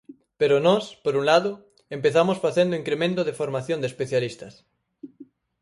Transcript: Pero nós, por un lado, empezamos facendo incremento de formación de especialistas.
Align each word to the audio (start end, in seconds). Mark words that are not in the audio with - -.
Pero 0.39 0.55
nós, 0.67 0.83
por 1.03 1.13
un 1.19 1.23
lado, 1.31 1.51
empezamos 1.97 2.37
facendo 2.45 2.77
incremento 2.81 3.21
de 3.27 3.37
formación 3.41 3.79
de 3.79 3.89
especialistas. 3.91 4.53